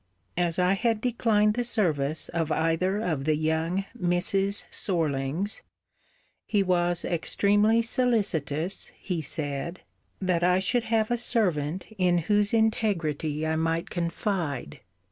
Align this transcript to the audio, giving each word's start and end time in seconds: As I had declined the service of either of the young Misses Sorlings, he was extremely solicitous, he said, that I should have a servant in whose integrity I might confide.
As 0.39 0.57
I 0.57 0.73
had 0.73 0.99
declined 0.99 1.53
the 1.53 1.63
service 1.63 2.27
of 2.29 2.51
either 2.51 2.97
of 2.99 3.25
the 3.25 3.35
young 3.35 3.85
Misses 3.93 4.65
Sorlings, 4.71 5.61
he 6.47 6.63
was 6.63 7.05
extremely 7.05 7.83
solicitous, 7.83 8.91
he 8.99 9.21
said, 9.21 9.81
that 10.19 10.41
I 10.43 10.57
should 10.57 10.85
have 10.85 11.11
a 11.11 11.19
servant 11.19 11.85
in 11.99 12.17
whose 12.17 12.51
integrity 12.51 13.45
I 13.45 13.55
might 13.57 13.91
confide. 13.91 14.79